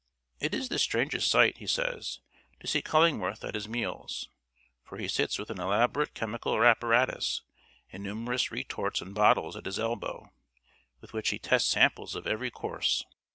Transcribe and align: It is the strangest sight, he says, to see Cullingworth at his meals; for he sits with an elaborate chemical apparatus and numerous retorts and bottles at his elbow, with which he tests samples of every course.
It 0.39 0.55
is 0.55 0.69
the 0.69 0.79
strangest 0.79 1.29
sight, 1.29 1.59
he 1.59 1.67
says, 1.67 2.21
to 2.61 2.65
see 2.65 2.81
Cullingworth 2.81 3.43
at 3.43 3.53
his 3.53 3.67
meals; 3.67 4.29
for 4.83 4.97
he 4.97 5.07
sits 5.07 5.37
with 5.37 5.51
an 5.51 5.59
elaborate 5.61 6.15
chemical 6.15 6.63
apparatus 6.63 7.43
and 7.91 8.01
numerous 8.01 8.49
retorts 8.51 8.99
and 8.99 9.13
bottles 9.13 9.55
at 9.55 9.67
his 9.67 9.77
elbow, 9.77 10.31
with 11.01 11.13
which 11.13 11.29
he 11.29 11.37
tests 11.37 11.69
samples 11.69 12.15
of 12.15 12.25
every 12.25 12.49
course. 12.49 13.05